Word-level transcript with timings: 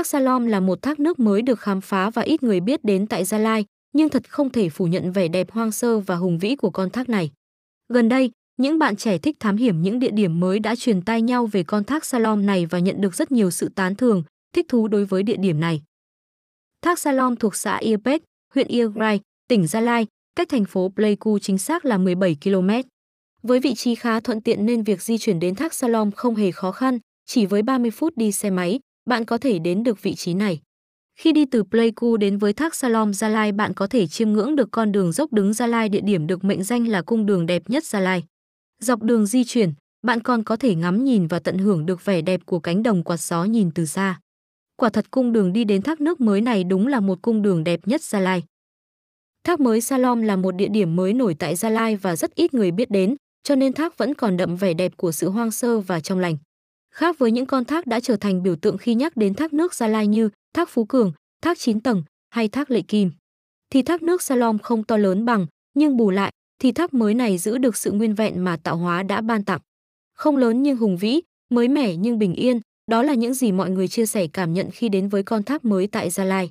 Thác 0.00 0.06
Salom 0.06 0.46
là 0.46 0.60
một 0.60 0.82
thác 0.82 1.00
nước 1.00 1.18
mới 1.18 1.42
được 1.42 1.60
khám 1.60 1.80
phá 1.80 2.10
và 2.10 2.22
ít 2.22 2.42
người 2.42 2.60
biết 2.60 2.84
đến 2.84 3.06
tại 3.06 3.24
Gia 3.24 3.38
Lai, 3.38 3.64
nhưng 3.92 4.08
thật 4.08 4.30
không 4.30 4.50
thể 4.50 4.68
phủ 4.68 4.86
nhận 4.86 5.12
vẻ 5.12 5.28
đẹp 5.28 5.50
hoang 5.50 5.72
sơ 5.72 5.98
và 5.98 6.16
hùng 6.16 6.38
vĩ 6.38 6.56
của 6.56 6.70
con 6.70 6.90
thác 6.90 7.08
này. 7.08 7.30
Gần 7.88 8.08
đây, 8.08 8.30
những 8.56 8.78
bạn 8.78 8.96
trẻ 8.96 9.18
thích 9.18 9.36
thám 9.40 9.56
hiểm 9.56 9.82
những 9.82 9.98
địa 9.98 10.10
điểm 10.10 10.40
mới 10.40 10.58
đã 10.58 10.76
truyền 10.76 11.02
tai 11.02 11.22
nhau 11.22 11.46
về 11.46 11.62
con 11.62 11.84
thác 11.84 12.04
Salom 12.04 12.46
này 12.46 12.66
và 12.66 12.78
nhận 12.78 13.00
được 13.00 13.14
rất 13.14 13.32
nhiều 13.32 13.50
sự 13.50 13.68
tán 13.74 13.94
thường, 13.94 14.22
thích 14.54 14.66
thú 14.68 14.88
đối 14.88 15.04
với 15.04 15.22
địa 15.22 15.36
điểm 15.36 15.60
này. 15.60 15.82
Thác 16.82 16.98
Salom 16.98 17.36
thuộc 17.36 17.56
xã 17.56 17.76
Iapet, 17.76 18.22
huyện 18.54 18.68
Iagrai, 18.68 19.20
tỉnh 19.48 19.66
Gia 19.66 19.80
Lai, 19.80 20.06
cách 20.36 20.48
thành 20.48 20.64
phố 20.64 20.92
Pleiku 20.96 21.38
chính 21.38 21.58
xác 21.58 21.84
là 21.84 21.98
17 21.98 22.36
km. 22.44 22.70
Với 23.42 23.60
vị 23.60 23.74
trí 23.74 23.94
khá 23.94 24.20
thuận 24.20 24.40
tiện 24.40 24.66
nên 24.66 24.82
việc 24.82 25.02
di 25.02 25.18
chuyển 25.18 25.40
đến 25.40 25.54
thác 25.54 25.74
Salom 25.74 26.10
không 26.10 26.34
hề 26.34 26.52
khó 26.52 26.72
khăn, 26.72 26.98
chỉ 27.26 27.46
với 27.46 27.62
30 27.62 27.90
phút 27.90 28.16
đi 28.16 28.32
xe 28.32 28.50
máy, 28.50 28.80
bạn 29.04 29.24
có 29.24 29.38
thể 29.38 29.58
đến 29.58 29.82
được 29.82 30.02
vị 30.02 30.14
trí 30.14 30.34
này. 30.34 30.60
Khi 31.16 31.32
đi 31.32 31.44
từ 31.44 31.64
Pleiku 31.64 32.16
đến 32.16 32.38
với 32.38 32.52
thác 32.52 32.74
Salom 32.74 33.14
Gia 33.14 33.28
Lai 33.28 33.52
bạn 33.52 33.74
có 33.74 33.86
thể 33.86 34.06
chiêm 34.06 34.32
ngưỡng 34.32 34.56
được 34.56 34.68
con 34.70 34.92
đường 34.92 35.12
dốc 35.12 35.32
đứng 35.32 35.52
Gia 35.52 35.66
Lai 35.66 35.88
địa 35.88 36.00
điểm 36.00 36.26
được 36.26 36.44
mệnh 36.44 36.62
danh 36.62 36.88
là 36.88 37.02
cung 37.02 37.26
đường 37.26 37.46
đẹp 37.46 37.62
nhất 37.66 37.84
Gia 37.84 38.00
Lai. 38.00 38.24
Dọc 38.80 39.02
đường 39.02 39.26
di 39.26 39.44
chuyển, 39.44 39.72
bạn 40.02 40.20
còn 40.20 40.42
có 40.44 40.56
thể 40.56 40.74
ngắm 40.74 41.04
nhìn 41.04 41.26
và 41.26 41.38
tận 41.38 41.58
hưởng 41.58 41.86
được 41.86 42.04
vẻ 42.04 42.22
đẹp 42.22 42.40
của 42.46 42.60
cánh 42.60 42.82
đồng 42.82 43.02
quạt 43.02 43.20
gió 43.20 43.44
nhìn 43.44 43.70
từ 43.70 43.86
xa. 43.86 44.20
Quả 44.76 44.88
thật 44.88 45.10
cung 45.10 45.32
đường 45.32 45.52
đi 45.52 45.64
đến 45.64 45.82
thác 45.82 46.00
nước 46.00 46.20
mới 46.20 46.40
này 46.40 46.64
đúng 46.64 46.86
là 46.86 47.00
một 47.00 47.18
cung 47.22 47.42
đường 47.42 47.64
đẹp 47.64 47.80
nhất 47.86 48.02
Gia 48.02 48.20
Lai. 48.20 48.42
Thác 49.44 49.60
mới 49.60 49.80
Salom 49.80 50.22
là 50.22 50.36
một 50.36 50.50
địa 50.56 50.68
điểm 50.68 50.96
mới 50.96 51.12
nổi 51.12 51.34
tại 51.38 51.56
Gia 51.56 51.70
Lai 51.70 51.96
và 51.96 52.16
rất 52.16 52.34
ít 52.34 52.54
người 52.54 52.70
biết 52.70 52.90
đến, 52.90 53.16
cho 53.42 53.54
nên 53.54 53.72
thác 53.72 53.98
vẫn 53.98 54.14
còn 54.14 54.36
đậm 54.36 54.56
vẻ 54.56 54.74
đẹp 54.74 54.92
của 54.96 55.12
sự 55.12 55.30
hoang 55.30 55.50
sơ 55.50 55.80
và 55.80 56.00
trong 56.00 56.18
lành. 56.18 56.36
Khác 56.90 57.18
với 57.18 57.30
những 57.32 57.46
con 57.46 57.64
thác 57.64 57.86
đã 57.86 58.00
trở 58.00 58.16
thành 58.16 58.42
biểu 58.42 58.56
tượng 58.56 58.78
khi 58.78 58.94
nhắc 58.94 59.16
đến 59.16 59.34
thác 59.34 59.52
nước 59.52 59.74
Gia 59.74 59.86
Lai 59.86 60.06
như 60.06 60.28
thác 60.54 60.68
Phú 60.68 60.84
Cường, 60.84 61.12
thác 61.42 61.58
9 61.58 61.80
tầng 61.80 62.02
hay 62.30 62.48
thác 62.48 62.70
Lệ 62.70 62.82
Kim, 62.82 63.10
thì 63.70 63.82
thác 63.82 64.02
nước 64.02 64.22
Salom 64.22 64.58
không 64.58 64.84
to 64.84 64.96
lớn 64.96 65.24
bằng, 65.24 65.46
nhưng 65.74 65.96
bù 65.96 66.10
lại 66.10 66.32
thì 66.58 66.72
thác 66.72 66.94
mới 66.94 67.14
này 67.14 67.38
giữ 67.38 67.58
được 67.58 67.76
sự 67.76 67.92
nguyên 67.92 68.14
vẹn 68.14 68.44
mà 68.44 68.56
tạo 68.56 68.76
hóa 68.76 69.02
đã 69.02 69.20
ban 69.20 69.44
tặng. 69.44 69.60
Không 70.14 70.36
lớn 70.36 70.62
nhưng 70.62 70.76
hùng 70.76 70.96
vĩ, 70.96 71.20
mới 71.50 71.68
mẻ 71.68 71.96
nhưng 71.96 72.18
bình 72.18 72.34
yên, 72.34 72.60
đó 72.90 73.02
là 73.02 73.14
những 73.14 73.34
gì 73.34 73.52
mọi 73.52 73.70
người 73.70 73.88
chia 73.88 74.06
sẻ 74.06 74.26
cảm 74.26 74.54
nhận 74.54 74.70
khi 74.70 74.88
đến 74.88 75.08
với 75.08 75.22
con 75.22 75.42
thác 75.42 75.64
mới 75.64 75.86
tại 75.86 76.10
Gia 76.10 76.24
Lai. 76.24 76.50